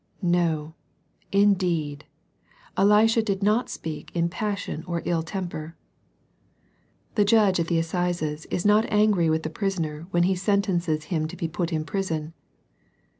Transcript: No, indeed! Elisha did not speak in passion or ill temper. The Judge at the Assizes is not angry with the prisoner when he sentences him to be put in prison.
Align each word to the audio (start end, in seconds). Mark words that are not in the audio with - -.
No, 0.23 0.73
indeed! 1.31 2.05
Elisha 2.75 3.21
did 3.21 3.43
not 3.43 3.69
speak 3.69 4.09
in 4.15 4.29
passion 4.29 4.83
or 4.87 5.03
ill 5.05 5.21
temper. 5.21 5.75
The 7.13 7.23
Judge 7.23 7.59
at 7.59 7.67
the 7.67 7.77
Assizes 7.77 8.47
is 8.47 8.65
not 8.65 8.91
angry 8.91 9.29
with 9.29 9.43
the 9.43 9.51
prisoner 9.51 10.07
when 10.09 10.23
he 10.23 10.33
sentences 10.33 11.03
him 11.13 11.27
to 11.27 11.37
be 11.37 11.47
put 11.47 11.71
in 11.71 11.85
prison. 11.85 12.33